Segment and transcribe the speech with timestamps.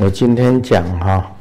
[0.00, 1.32] 我今天讲哈，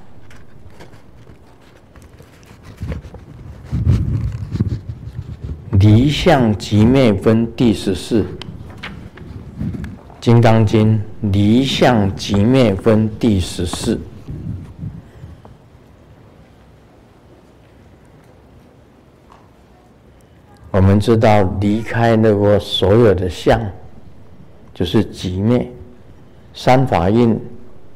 [5.71, 8.21] 离相即灭分第十四，
[10.21, 10.96] 《金刚经》
[11.31, 14.00] 离相即灭分第十四。
[20.70, 23.59] 我们知道，离开那个所有的相，
[24.75, 25.70] 就是寂灭。
[26.54, 27.39] 三法印，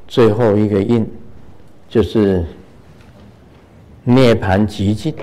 [0.08, 1.06] 最后一个印，
[1.90, 2.46] 就是
[4.04, 5.14] 涅槃极境，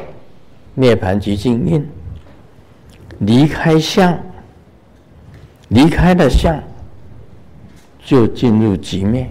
[0.74, 1.88] 涅槃极境印。
[3.20, 4.18] 离开相，
[5.68, 6.60] 离开了相，
[8.04, 9.30] 就进入极灭。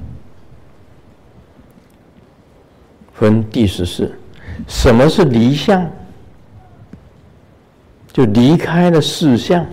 [3.14, 4.12] 分第十四，
[4.68, 5.88] 什么是离相？
[8.12, 9.66] 就离开了四相，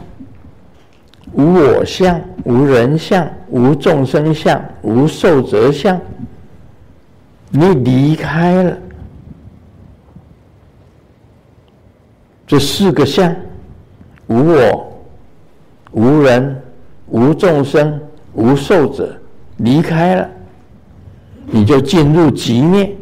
[1.32, 6.00] 无我相，无人相，无众生相，无寿者相。
[7.50, 8.76] 你离开了
[12.46, 13.34] 这四个相，
[14.26, 14.92] 无我、
[15.92, 16.60] 无人、
[17.06, 18.00] 无众生、
[18.34, 19.16] 无寿者，
[19.58, 20.28] 离开了，
[21.46, 22.94] 你就进入极灭。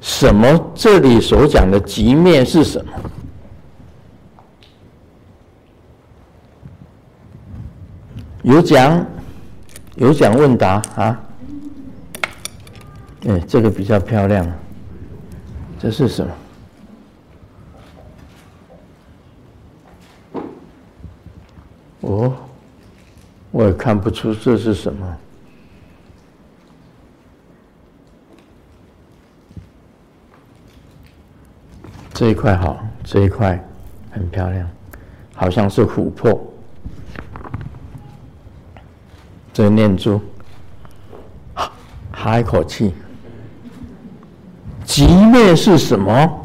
[0.00, 0.72] 什么？
[0.74, 2.92] 这里所讲的极灭是什么？
[8.44, 9.04] 有奖，
[9.96, 11.20] 有奖问答啊！
[13.26, 14.46] 哎，这个比较漂亮。
[15.78, 16.32] 这是什么？
[22.02, 22.36] 哦，
[23.50, 25.16] 我也看不出这是什么。
[32.12, 33.58] 这一块好，这一块
[34.10, 34.68] 很漂亮，
[35.34, 36.43] 好像是琥珀。
[39.54, 40.20] 这念珠，
[42.10, 42.92] 哈一口气。
[44.84, 46.40] 寂灭是什么？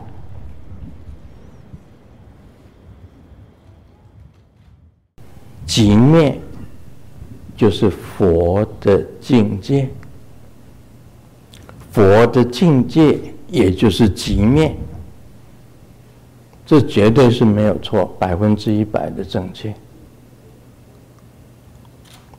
[5.65, 6.39] 寂灭
[7.57, 9.89] 就是佛的境界，
[11.91, 14.75] 佛的境界也就是寂灭。
[16.63, 19.73] 这绝对是没有错，百分之一百的正确。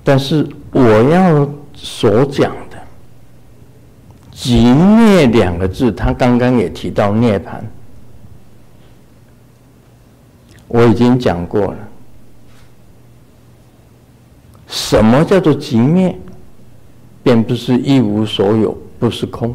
[0.03, 2.79] 但是我要所讲的
[4.31, 7.61] “极灭”两个字，他刚刚也提到涅槃，
[10.69, 11.79] 我已经讲过了。
[14.69, 16.17] 什么叫做极灭？
[17.23, 19.55] 便不是一无所有，不是空。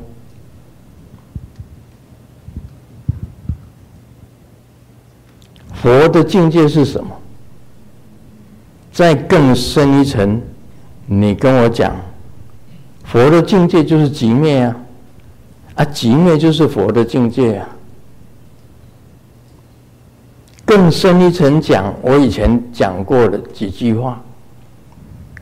[5.74, 7.10] 佛的境界是什么？
[8.92, 10.42] 再更深一层，
[11.08, 11.96] 你跟我讲，
[13.04, 14.76] 佛的境界就是极灭啊！
[15.76, 17.70] 啊，极灭就是佛的境界啊！
[20.66, 24.20] 更深一层讲，我以前讲过的几句话，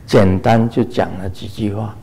[0.05, 1.95] 简单就讲了几句话。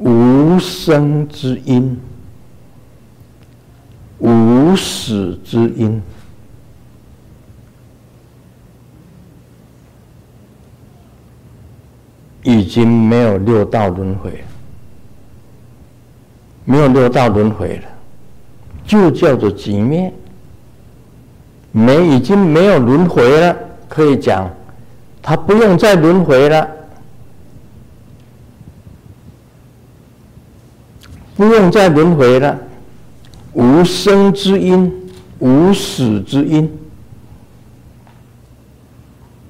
[0.00, 2.00] 无生之因，
[4.18, 6.02] 无死之因，
[12.42, 14.42] 已经没有六道轮回，
[16.64, 17.84] 没有六道轮回了，
[18.86, 20.10] 就叫做寂灭。
[21.72, 23.54] 没，已经没有轮回了，
[23.86, 24.50] 可以讲，
[25.20, 26.66] 他不用再轮回了。
[31.40, 32.58] 不用再轮回了，
[33.54, 34.92] 无生之因，
[35.38, 36.70] 无死之因，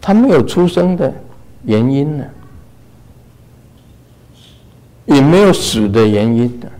[0.00, 1.12] 他没有出生的
[1.64, 2.24] 原因呢，
[5.04, 6.70] 也没有死的原因的，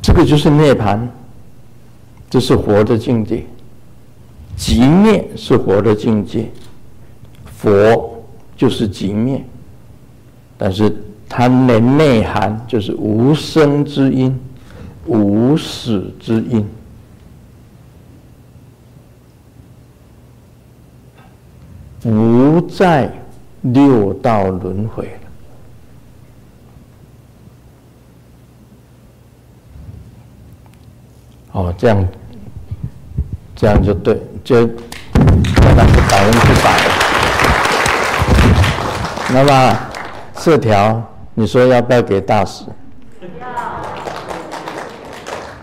[0.00, 1.00] 这个就是涅槃，
[2.30, 3.44] 这是活的境界，
[4.56, 6.48] 寂灭是活的境界，
[7.44, 8.22] 佛
[8.56, 9.44] 就是寂灭，
[10.56, 10.96] 但是。
[11.32, 14.36] 它的内涵就是无生之因，
[15.06, 16.68] 无死之因，
[22.00, 23.08] 不在
[23.62, 25.12] 六道轮回了。
[31.52, 32.08] 哦，这样，
[33.54, 34.66] 这样就对，就
[35.14, 36.66] 那是百分之百。
[39.32, 39.78] 那么
[40.34, 41.02] 四条，
[41.40, 42.66] 你说要不要给大使？
[43.40, 43.48] 要。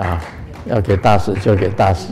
[0.03, 0.19] 啊，
[0.65, 2.07] 要给大使就给大使。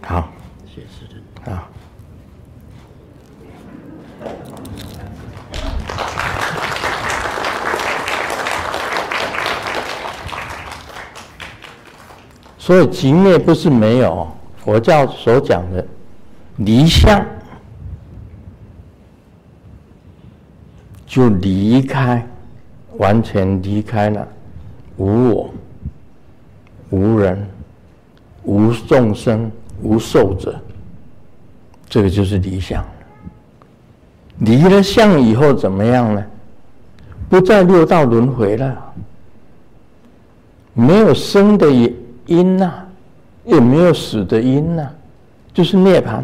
[0.00, 0.26] 好，
[0.64, 1.06] 谢谢。
[1.44, 1.68] 好。
[12.56, 14.26] 所以极灭不是没有。
[14.64, 15.84] 佛教所讲的
[16.56, 17.24] 离相，
[21.06, 22.24] 就离开，
[22.98, 24.26] 完全离开了
[24.96, 25.50] 无我、
[26.90, 27.46] 无人、
[28.44, 29.50] 无众生、
[29.82, 30.60] 无寿者，
[31.88, 32.84] 这个就是离相。
[34.38, 36.24] 离了相以后怎么样呢？
[37.28, 38.92] 不再六道轮回了，
[40.74, 41.70] 没有生的
[42.26, 42.88] 因呐、啊。
[43.44, 44.94] 也没有死的因呢、啊，
[45.52, 46.22] 就是涅槃，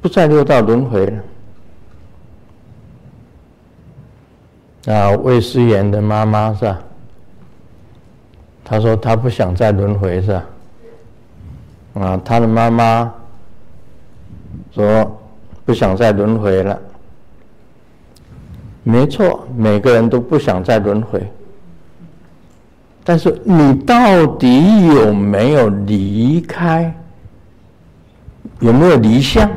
[0.00, 1.22] 不再六道轮回了。
[4.94, 6.78] 啊，魏思言的妈妈是吧？
[8.64, 10.44] 她说她不想再轮回是吧？
[11.94, 13.12] 啊，她的妈妈
[14.72, 15.20] 说
[15.64, 16.78] 不想再轮回了。
[18.82, 21.20] 没错，每个人都不想再轮回。
[23.04, 26.94] 但是你到底有没有离开？
[28.60, 29.50] 有没有离相？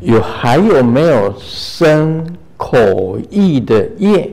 [0.00, 2.24] 有还有没有生
[2.56, 4.30] 口意的业？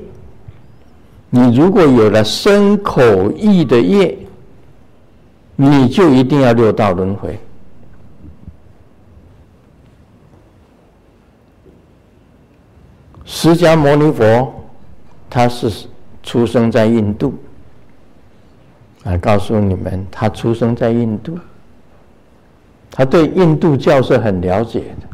[1.29, 4.17] 你如果有了生口意的业，
[5.55, 7.37] 你就一定要六道轮回。
[13.25, 14.53] 释迦牟尼佛，
[15.29, 15.87] 他是。
[16.27, 17.35] 出生在印度，
[19.03, 21.37] 啊，告诉你们，他出生在印度，
[22.89, 25.04] 他对印度教是很了解的。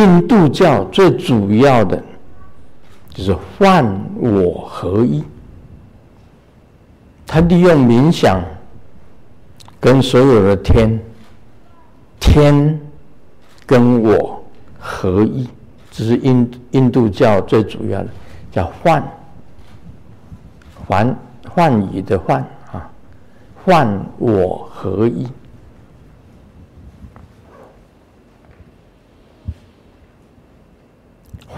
[0.00, 2.02] 印度教最主要的
[3.10, 3.84] 就是幻
[4.16, 5.22] 我合一，
[7.26, 8.42] 他利用冥想
[9.78, 10.98] 跟所有的天，
[12.18, 12.80] 天
[13.66, 14.42] 跟我
[14.78, 15.46] 合一。
[15.90, 18.08] 这是印印度教最主要的，
[18.50, 19.02] 叫幻，
[20.86, 21.16] 幻
[21.46, 22.40] 幻语的幻
[22.72, 22.88] 啊，
[23.64, 25.28] 幻我合一。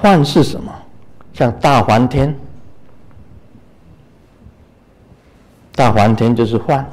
[0.02, 0.72] 幻是什么？
[1.32, 2.36] 像大梵天，
[5.76, 6.84] 大梵天就是幻。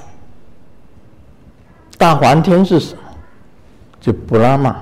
[1.97, 3.01] 大梵天是什么？
[3.99, 4.75] 就布拉玛。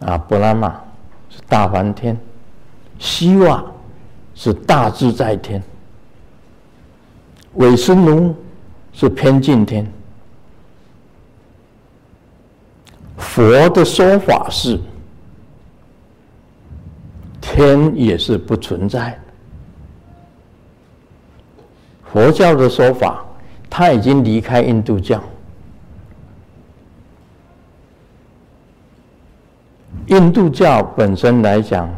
[0.00, 0.80] 啊，布拉玛
[1.28, 2.18] 是大梵天，
[2.98, 3.64] 希望
[4.34, 5.62] 是大自在天，
[7.54, 8.34] 韦斯奴
[8.92, 9.86] 是偏近天。
[13.40, 14.78] 佛的说法是，
[17.40, 19.18] 天也是不存在的。
[22.12, 23.24] 佛教的说法，
[23.70, 25.22] 他已经离开印度教。
[30.08, 31.88] 印度教本身来讲，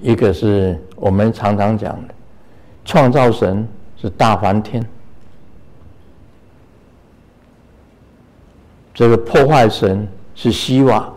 [0.00, 2.14] 一个是我们常常讲的，
[2.86, 3.68] 创造神
[4.00, 4.82] 是大梵天，
[8.94, 11.12] 这个破坏神是希望，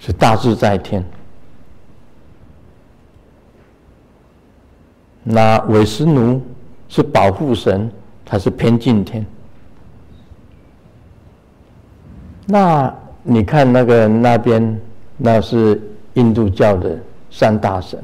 [0.00, 1.04] 是大自在天。
[5.22, 6.44] 那韦斯奴
[6.88, 7.88] 是保护神，
[8.24, 9.24] 他是偏近天。
[12.46, 12.92] 那
[13.22, 14.80] 你看那个那边。
[15.18, 15.80] 那是
[16.12, 16.94] 印度教的
[17.30, 17.98] 三大神，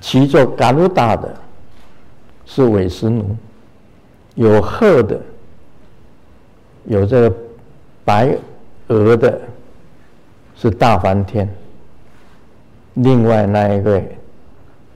[0.00, 1.36] 骑着嘎鲁达的
[2.46, 3.36] 是韦斯奴，
[4.36, 5.20] 有鹤的，
[6.84, 7.36] 有这个
[8.04, 8.36] 白
[8.88, 9.40] 鹅的，
[10.56, 11.48] 是大梵天。
[12.94, 14.16] 另外那一位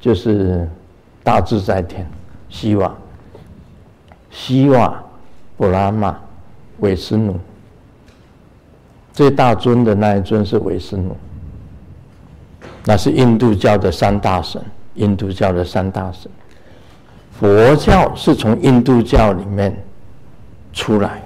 [0.01, 0.69] 就是
[1.23, 2.07] 大自在天，
[2.49, 2.95] 希瓦，
[4.31, 5.03] 希瓦、
[5.57, 6.19] 布拉玛、
[6.79, 7.37] 韦斯奴。
[9.13, 11.17] 最大尊的那一尊是韦斯奴，
[12.85, 14.63] 那是印度教的三大神。
[14.95, 16.29] 印度教的三大神，
[17.31, 19.73] 佛教是从印度教里面
[20.73, 21.23] 出来，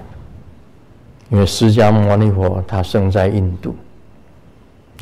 [1.33, 3.75] 因为释迦牟尼佛他生在印度。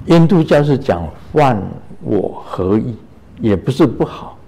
[0.06, 1.60] 印度教是讲万
[2.02, 2.94] 我合一，
[3.40, 4.38] 也不是不好。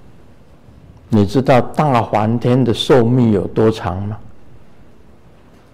[1.08, 4.16] 你知道大梵天的寿命有多长吗？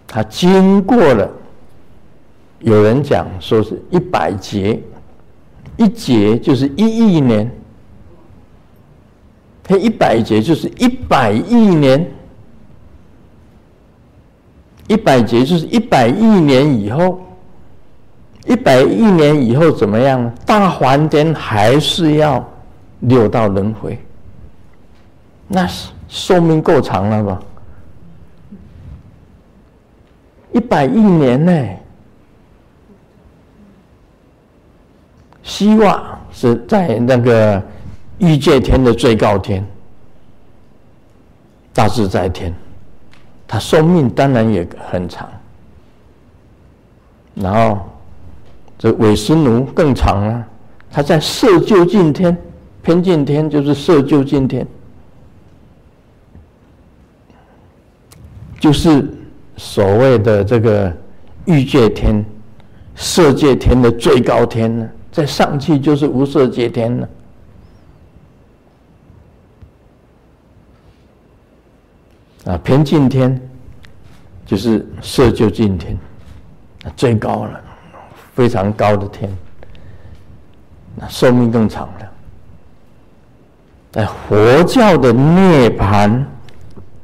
[0.07, 1.31] 他经过了。
[2.61, 4.83] 有人讲说是一百劫，
[5.77, 7.49] 一劫就是一亿年，
[9.63, 12.05] 他一百劫就是一百亿年，
[14.89, 17.21] 一百劫就是一百亿年以后，
[18.47, 20.33] 一百亿年以后怎么样呢？
[20.45, 22.45] 大梵天还是要
[23.01, 23.99] 六道轮回，
[25.47, 27.41] 那是寿命够长了吧？
[30.53, 31.69] 一百亿年呢？
[35.43, 37.63] 希望是在那个
[38.19, 39.67] 欲界天的最高天，
[41.73, 42.55] 大自在天，
[43.49, 45.29] 他寿命当然也很长。
[47.35, 47.81] 然后
[48.79, 50.47] 这韦斯奴更长了，
[50.91, 52.37] 他在色究竟天，
[52.83, 54.67] 偏净天就是色究竟天，
[58.61, 59.09] 就是
[59.57, 60.93] 所谓的这个
[61.47, 62.25] 欲界天、
[62.95, 64.89] 色界天的最高天呢。
[65.11, 67.09] 再上去就是无色界天了，
[72.49, 73.41] 啊偏净天
[74.47, 75.97] 就是色究竟天，
[76.97, 77.61] 最高了，
[78.35, 79.31] 非常高的天，
[80.97, 82.13] 那寿命更长了。
[83.93, 86.25] 在佛教的涅槃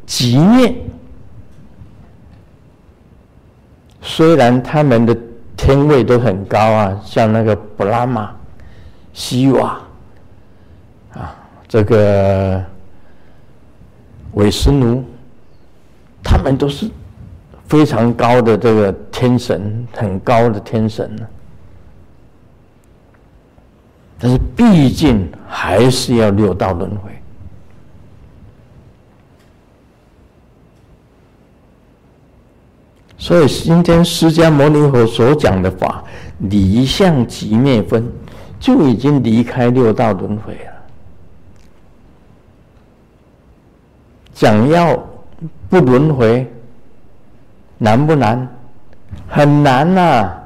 [0.07, 0.75] 极灭，
[4.01, 5.17] 虽然他们的。
[5.57, 8.31] 天位都很高啊，像那个布拉玛、
[9.15, 9.81] 西瓦
[11.15, 11.35] 啊，
[11.67, 12.63] 这个
[14.33, 15.03] 韦斯奴，
[16.25, 16.91] 他们都是
[17.69, 21.15] 非常高的这个天神，很高的天神。
[24.19, 27.11] 但是毕竟还是要六道轮回。
[33.19, 36.03] 所以今天释迦牟尼佛所讲的法，
[36.39, 38.11] 离相即灭分，
[38.61, 40.73] 就已经离开六道轮回了。
[44.35, 45.03] 讲要
[45.81, 46.49] 不轮回，
[47.79, 48.49] 难不难？
[49.29, 50.43] 很难呐、啊！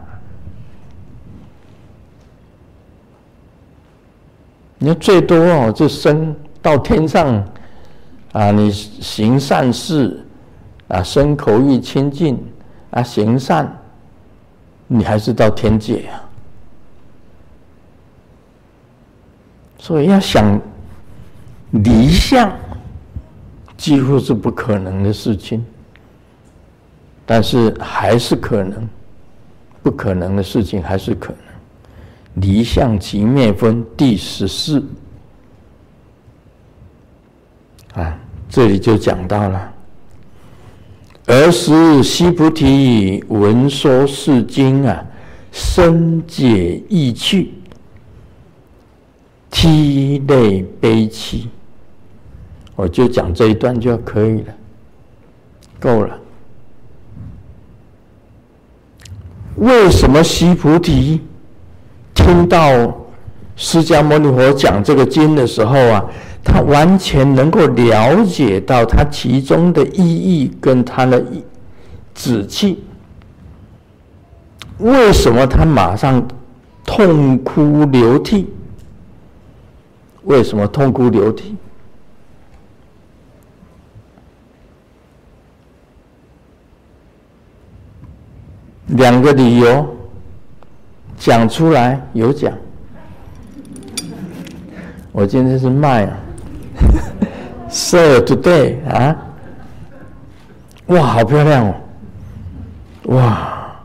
[4.78, 7.44] 你要最多哦，就升到天上
[8.32, 10.24] 啊，你行善事
[10.88, 12.42] 啊，身口意清净。
[12.90, 13.70] 啊，行善，
[14.86, 16.24] 你还是到天界啊。
[19.78, 20.58] 所以要想
[21.72, 22.50] 离相，
[23.78, 25.64] 几乎是不可能的事情。
[27.24, 28.88] 但是还是可能，
[29.82, 31.38] 不可能的事情还是可能。
[32.42, 34.82] 离相寂灭分第十四
[37.94, 38.18] 啊，
[38.48, 39.74] 这里就讲到了。
[41.26, 45.04] 尔时须菩提闻说是经啊，
[45.52, 47.52] 深解意趣，
[49.50, 51.50] 涕泪悲泣。
[52.78, 54.54] 我就讲这一段就可以了，
[55.80, 56.16] 够了。
[59.56, 61.20] 为什么西菩提
[62.14, 62.96] 听到
[63.56, 66.04] 释迦牟尼佛讲这个经的时候啊？
[66.44, 71.20] 他完全能够了解到他其中的意义跟他的
[72.14, 72.78] 旨趣。
[74.78, 76.24] 为什么他马上
[76.84, 78.46] 痛哭流涕？
[80.22, 81.56] 为什么痛哭流涕？
[88.88, 89.96] 两个理由
[91.16, 92.52] 讲出来有讲。
[95.12, 96.16] 我今天是卖啊。
[97.70, 99.14] So today 啊，
[100.86, 101.74] 哇，好漂亮哦！
[103.14, 103.76] 哇，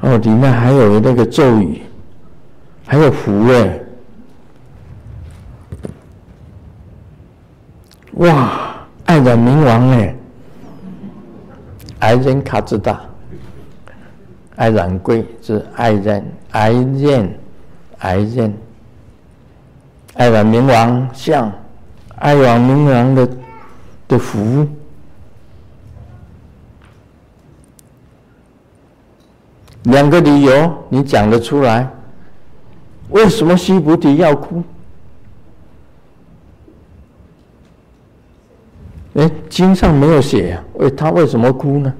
[0.00, 1.82] 哦，里面还有那个咒语，
[2.84, 3.78] 还有符哎！
[8.14, 10.16] 哇，爱染冥王哎，
[12.00, 13.00] 爱染卡兹达，
[14.56, 17.30] 爱染贵是爱染爱染
[17.98, 18.52] 爱染
[20.14, 21.52] 爱染明王像。
[22.18, 23.28] 爱染明王的
[24.08, 24.66] 的福，
[29.82, 31.86] 两个理由你讲得出来？
[33.10, 34.62] 为什么须菩提要哭？
[39.16, 41.94] 哎，经上没有写，为他为什么哭呢？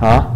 [0.00, 0.26] 啊？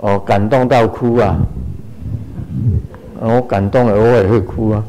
[0.00, 1.36] 哦，感动到哭啊！
[3.20, 4.84] 我感动了，我也会哭啊。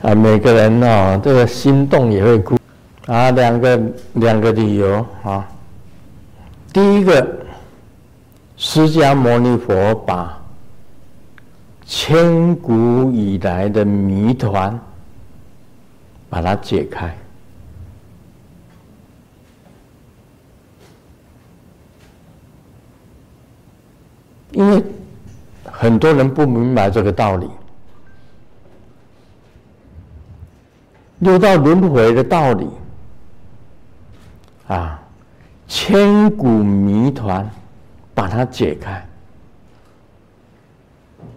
[0.02, 2.56] 啊，每个人哦，这个心动也会哭。
[3.06, 3.80] 啊，两个
[4.14, 5.46] 两个理由啊。
[6.72, 7.26] 第一个，
[8.56, 10.37] 释迦牟尼佛把
[11.90, 14.78] 千古以来的谜团
[16.28, 17.16] 把它解开。
[24.50, 24.84] 因为
[25.64, 27.48] 很多人不明白这个道理。
[31.20, 32.68] 六道轮回的道理，
[34.66, 35.02] 啊，
[35.66, 37.48] 千古谜团，
[38.14, 39.07] 把它解开，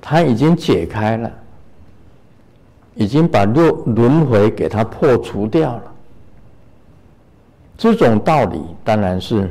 [0.02, 1.32] 他已经解开了，
[2.96, 5.84] 已经把六轮回给它破除掉了。
[7.78, 9.50] 这种道理当然是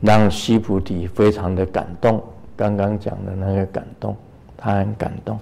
[0.00, 2.22] 让须菩提非常的感动。
[2.56, 4.16] 刚刚讲的那个感动，
[4.56, 5.38] 他很感动，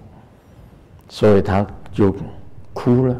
[1.08, 2.14] 所以他就
[2.74, 3.16] 哭了。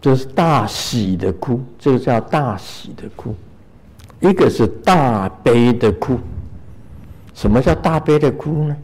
[0.00, 3.34] 这是大喜的哭，这个叫大喜的哭，
[4.20, 6.18] 一个是大悲的哭。
[7.34, 8.76] 什么叫大悲的哭呢？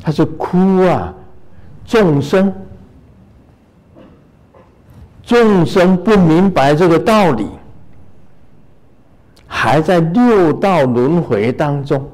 [0.00, 1.12] 他是哭啊，
[1.84, 2.52] 众生，
[5.24, 7.48] 众生不明白这个道理，
[9.46, 12.08] 还在六道轮回当中，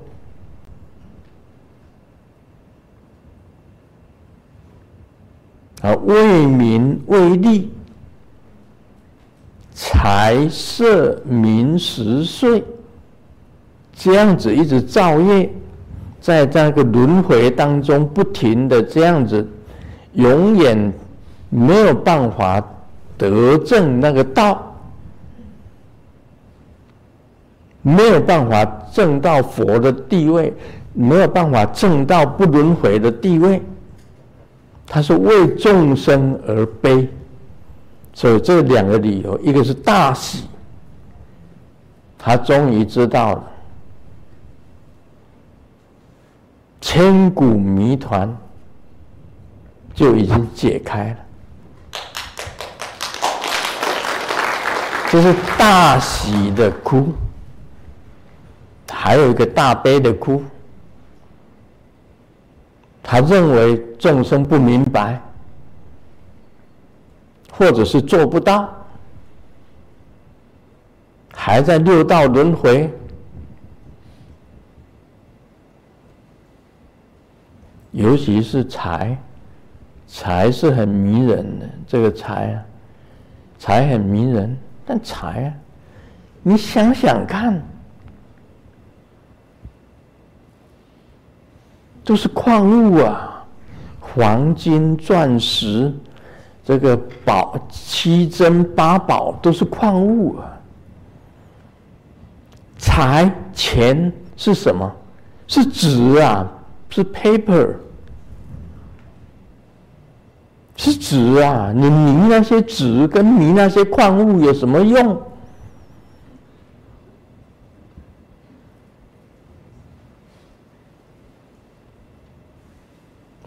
[5.82, 7.70] 啊，为名为利。
[9.74, 12.62] 财色名食睡，
[13.94, 15.50] 这样子一直造业，
[16.22, 19.44] 在这个轮回当中不停的这样子，
[20.12, 20.92] 永远
[21.50, 22.64] 没有办法
[23.18, 24.72] 得证那个道，
[27.82, 30.54] 没有办法证到佛的地位，
[30.92, 33.60] 没有办法证到不轮回的地位，
[34.86, 37.08] 他是为众生而悲。
[38.14, 40.44] 所以这两个理由，一个是大喜，
[42.16, 43.44] 他终于知道了
[46.82, 48.36] 千古谜团
[49.94, 51.16] 就已经解开了，
[55.10, 57.14] 这是大喜的哭，
[58.90, 60.42] 还有一个大悲的哭，
[63.02, 65.18] 他认为众生不明白。
[67.54, 68.66] 或者是做不到，
[71.34, 72.90] 还在六道轮回，
[77.92, 79.16] 尤其是财，
[80.06, 81.68] 财是很迷人的。
[81.86, 82.62] 这个财啊，
[83.58, 85.54] 财很迷人，但财啊，
[86.42, 87.62] 你想想看，
[92.02, 93.44] 都是矿物啊，
[94.00, 95.92] 黄金、钻石。
[96.64, 100.58] 这个宝七珍八宝都是矿物啊，
[102.78, 104.90] 财钱是什么？
[105.48, 106.50] 是纸啊，
[106.94, 107.76] 是 paper，
[110.76, 111.72] 是纸啊！
[111.74, 115.22] 你迷那些纸跟迷那些矿物有什么用？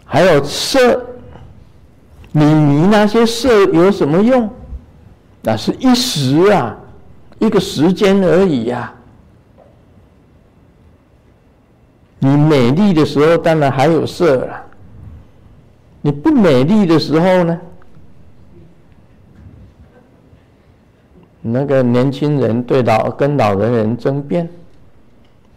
[0.04, 1.06] 还有色。
[2.32, 4.50] 你迷那些色有什么用？
[5.42, 6.76] 那是一时啊，
[7.38, 8.94] 一个时间而已呀、啊。
[12.18, 14.62] 你美丽的时候，当然还有色了。
[16.00, 17.58] 你不美丽的时候呢？
[21.42, 24.48] 那个年轻人对老跟老年人争辩：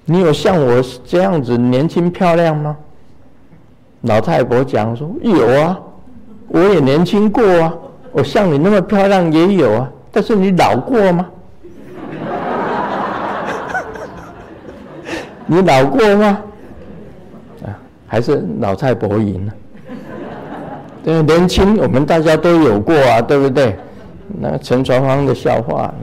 [0.06, 2.78] 你有像我这样子年轻漂亮吗？
[4.02, 5.80] 老太婆讲说：有啊。
[6.48, 7.74] 我也年轻过啊，
[8.12, 11.30] 我像你那么漂亮也有啊，但是你老过吗？
[15.46, 16.40] 你老过吗？
[18.10, 19.54] 还是老太婆赢了。
[21.02, 23.78] 对，年轻我们大家都有过啊，对不对？
[24.40, 25.94] 那陈传芳的笑话，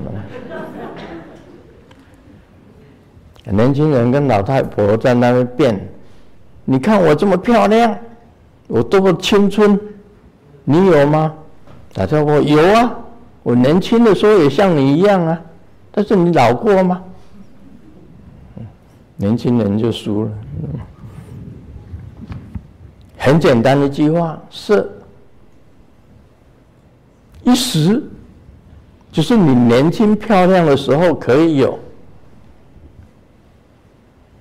[3.44, 5.88] 年轻人跟老太婆在那边辩，
[6.64, 7.96] 你看我这么漂亮，
[8.68, 9.78] 我多么青春。
[10.64, 11.32] 你有吗？
[11.92, 12.92] 他说我有啊，
[13.42, 15.40] 我年轻的时候也像你一样啊，
[15.92, 17.02] 但是你老过吗？
[19.16, 20.30] 年轻人就输了。
[23.26, 24.88] 很简单的一句话，色
[27.42, 28.00] 一时，
[29.10, 31.76] 就是你年轻漂亮的时候可以有，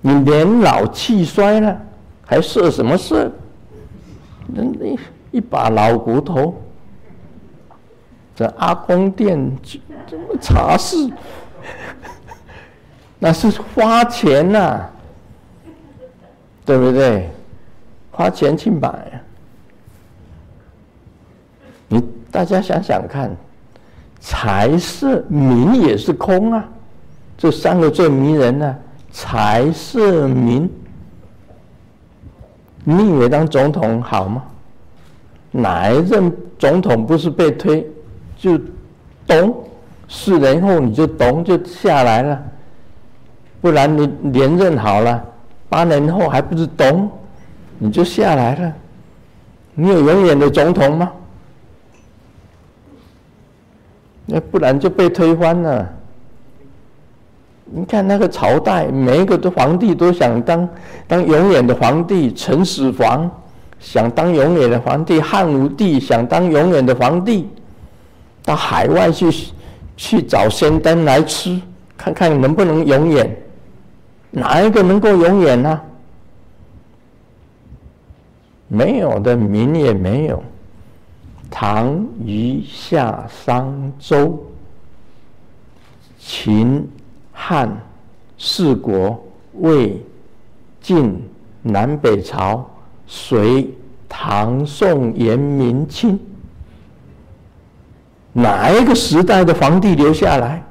[0.00, 1.76] 你年老气衰了，
[2.24, 3.28] 还设什么设？
[4.46, 4.96] 那一
[5.32, 6.54] 一把老骨头，
[8.36, 9.50] 这阿公店
[10.06, 11.10] 这么茶室，
[13.18, 14.88] 那是花钱呐、
[16.64, 17.28] 对不对？
[18.16, 19.20] 花钱去买。
[21.86, 22.02] 你
[22.32, 23.30] 大家想想看，
[24.18, 26.64] 财色名也是空啊，
[27.36, 28.74] 这三个最迷人呢、
[29.12, 30.68] 财色名，
[32.84, 34.42] 你以为当总统好吗？
[35.50, 37.86] 哪一任总统不是被推
[38.38, 38.58] 就
[39.26, 39.62] 咚，
[40.08, 42.42] 四年后你就咚就下来了，
[43.60, 45.22] 不然你连任好了，
[45.68, 47.10] 八年后还不是咚，
[47.78, 48.72] 你就下来了？
[49.74, 51.12] 你有永远的总统吗？
[54.24, 55.88] 那不然就被推翻了。
[57.66, 60.68] 你看那个朝代，每一个的皇帝都想当
[61.06, 63.30] 当永远的皇帝，秦始皇
[63.78, 67.48] 想当永远的皇帝，汉武帝想当永远的皇帝，
[68.44, 69.30] 到海外去
[69.96, 71.60] 去找仙丹来吃，
[71.96, 73.36] 看看能不能永远，
[74.30, 75.80] 哪一个能够永远呢？
[78.68, 80.42] 没有的名也没有，
[81.50, 84.44] 唐、虞、夏、商、周、
[86.18, 86.88] 秦。
[87.38, 87.70] 汉、
[88.38, 89.22] 四国、
[89.60, 90.02] 魏、
[90.80, 91.22] 晋、
[91.62, 92.68] 南北朝、
[93.06, 93.70] 隋、
[94.08, 96.18] 唐、宋、元、明、清，
[98.32, 100.64] 哪一个时代的皇帝留下来？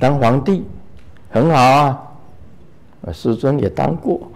[0.00, 0.64] 当皇帝
[1.36, 1.98] 很好啊，
[3.12, 4.18] 师尊也当过。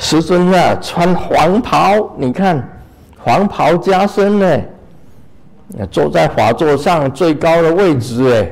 [0.00, 2.66] 师尊啊，穿黄袍，你看
[3.18, 4.58] 黄袍加身呢，
[5.90, 8.50] 坐在法座上最高的位置哎，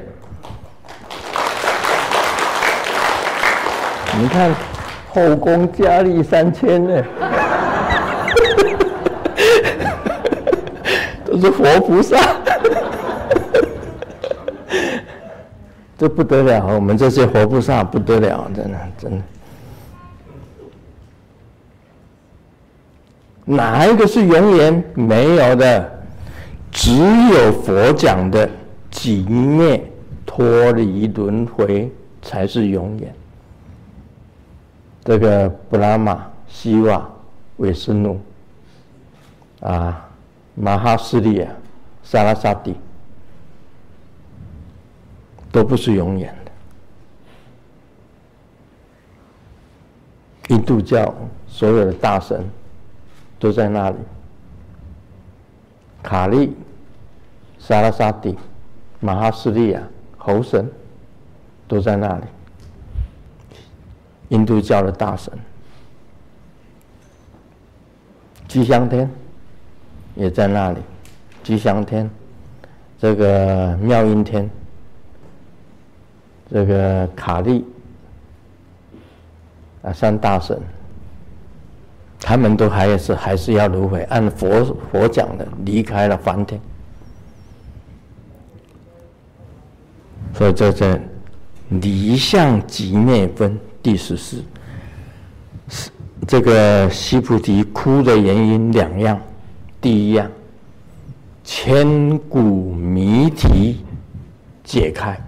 [4.21, 4.55] 你看
[5.15, 7.03] 后宫佳丽三千呢，
[11.25, 12.19] 都是活菩萨，
[16.01, 19.23] 这不得了，我们这些活菩萨不得了，真的真的。
[23.45, 26.01] 哪一个是永远没有的？
[26.71, 26.91] 只
[27.35, 28.49] 有佛讲的
[28.91, 29.85] 寂灭
[30.25, 33.15] 脱离轮回才是永远。
[35.05, 37.07] 这个布拉玛、西瓦、
[37.59, 38.19] 韦斯努
[39.61, 40.09] 啊、
[40.55, 41.47] 马哈斯利亚、
[42.03, 42.75] 萨拉萨蒂，
[45.51, 46.51] 都不是永远的。
[50.55, 51.15] 印度教
[51.47, 52.45] 所有的大神。
[53.41, 53.97] 都在那里，
[56.03, 56.55] 卡利、
[57.59, 58.37] 萨拉萨蒂、
[59.01, 59.83] 马哈斯利亚、
[60.19, 60.71] 猴神
[61.67, 62.25] 都在那里。
[64.29, 65.33] 印度教的大神，
[68.47, 69.11] 吉祥天
[70.15, 70.81] 也在那里。
[71.43, 72.11] 吉祥天，
[72.99, 74.51] 这个妙音天，
[76.51, 77.65] 这个卡利
[79.83, 80.61] 啊，三大神。
[82.23, 86.61] 他们都还是还是要轮回，按佛佛讲的离开了梵天，
[90.35, 91.01] 所以这这
[91.71, 94.45] 离相即灭分第十四，
[96.29, 99.19] 这个西菩提哭的原因两样，
[99.81, 100.31] 第一样，
[101.43, 103.83] 千古谜题
[104.63, 105.19] 解开，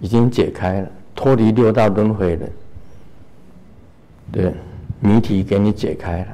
[0.00, 2.48] 已经解开了，脱离六道轮回了，
[4.32, 4.52] 对。
[4.98, 6.26] 谜题给你解开了，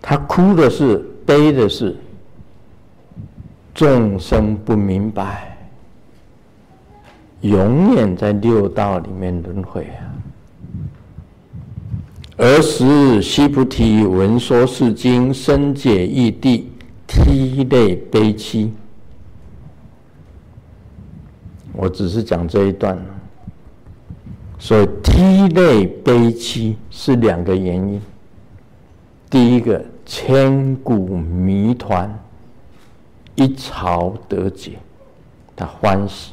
[0.00, 1.94] 他哭的是，悲的是，
[3.74, 5.58] 众生不明白，
[7.42, 10.00] 永远在六道里面轮回啊。
[12.38, 16.64] 尔时须菩提闻说是经，深解义谛，
[17.06, 18.72] 涕泪悲泣。
[21.74, 22.98] 我只是讲这一段。
[24.58, 28.00] 所以涕泪悲泣是两个原因。
[29.28, 32.18] 第一个，千古谜团
[33.34, 34.78] 一朝得解，
[35.54, 36.32] 他欢喜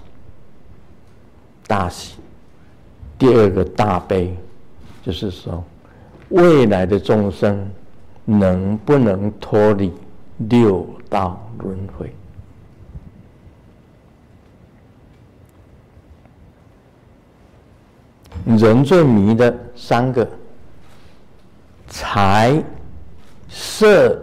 [1.67, 2.15] 大喜；
[3.17, 4.33] 第二个大悲，
[5.03, 5.61] 就是说
[6.29, 7.67] 未来的众生
[8.23, 9.91] 能不能脱离
[10.37, 12.13] 六道轮回？
[18.45, 20.27] 人最迷的三个：
[21.87, 22.61] 财、
[23.49, 24.21] 色、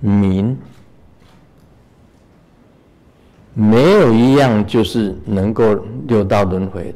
[0.00, 0.56] 名，
[3.54, 5.74] 没有一样就是能够
[6.06, 6.92] 六道轮回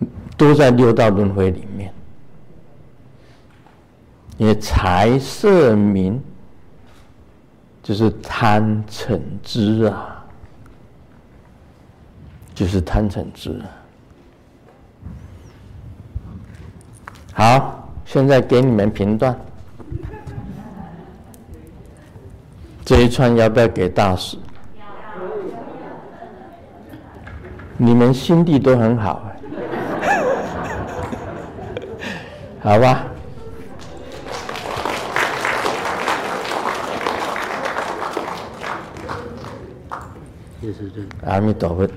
[0.00, 1.92] 的，都在六道轮回里面。
[4.38, 6.20] 因为财、色、名，
[7.82, 10.24] 就是贪嗔痴啊，
[12.54, 13.70] 就是贪嗔痴啊。
[17.32, 19.34] 好，现在给你们评断，
[22.84, 24.36] 这一串要不要给大师？
[27.78, 29.22] 你们心地都很好，
[32.62, 33.04] 好吧？
[41.24, 41.88] 阿弥陀佛。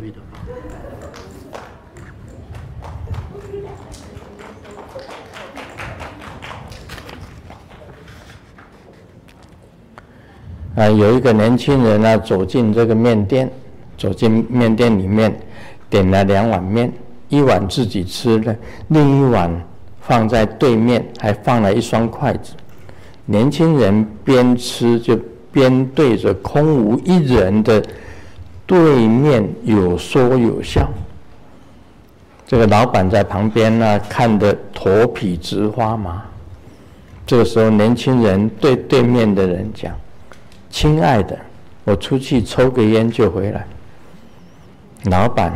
[10.90, 13.50] 有一个年轻人呢，走进这个面店，
[13.98, 15.34] 走进面店里面，
[15.90, 16.92] 点了两碗面，
[17.30, 18.56] 一碗自己吃的，
[18.90, 19.50] 另一碗
[20.02, 22.54] 放在对面，还放了一双筷子。
[23.26, 25.18] 年轻人边吃就
[25.52, 27.84] 边对着空无一人的
[28.68, 30.90] 对面有说有笑。
[32.46, 36.22] 这个老板在旁边呢，看得头皮直发麻。
[37.26, 39.92] 这个时候，年轻人对对面的人讲。
[40.76, 41.40] 亲爱的，
[41.86, 43.66] 我出去抽个烟就回来。
[45.06, 45.54] 老板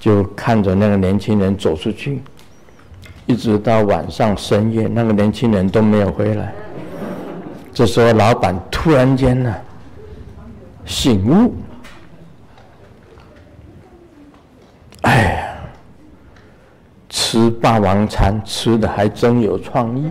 [0.00, 2.22] 就看着那个年轻人走出去，
[3.26, 6.50] 一直到晚上深夜，那个年轻人都没有回来。
[7.74, 9.54] 这时候，老板突然间呢，
[10.86, 11.54] 醒悟，
[15.02, 15.58] 哎呀，
[17.10, 20.10] 吃霸王餐吃的还真有创意。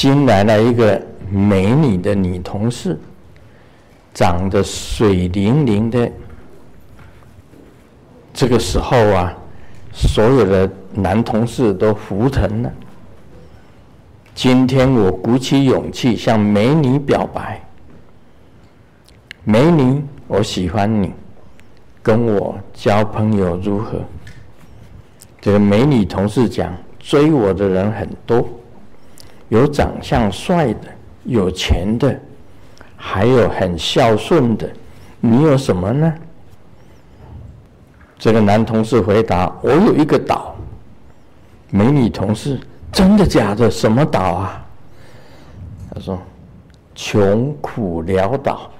[0.00, 0.98] 新来了一个
[1.30, 2.98] 美女的女同事，
[4.14, 6.10] 长得水灵灵的。
[8.32, 9.36] 这个时候啊，
[9.92, 12.72] 所有的男同事都服腾了。
[14.34, 17.62] 今天我鼓起勇气向美女表白
[19.44, 21.12] ：“美女，我喜欢你，
[22.02, 24.00] 跟我交朋友如何？”
[25.42, 28.42] 这个美女同事讲：“追我的人很多。”
[29.50, 30.88] 有长相帅的，
[31.24, 32.18] 有钱的，
[32.96, 34.68] 还有很孝顺的，
[35.20, 36.12] 你有什么呢？
[38.18, 40.54] 这个男同事回答：“我有一个岛。”
[41.70, 42.58] 美女同事
[42.92, 43.70] ：“真的假的？
[43.70, 44.64] 什么岛啊？”
[45.94, 46.18] 他说
[46.94, 48.70] ：“穷苦潦倒。”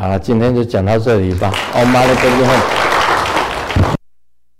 [0.00, 1.52] 好，今天就讲到这里吧。
[1.74, 2.79] 哦，妈的，再见。